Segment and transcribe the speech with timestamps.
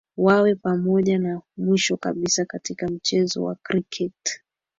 [0.17, 4.41] wawe pamoja na mwisho kabisa katika mchezo wa kriketi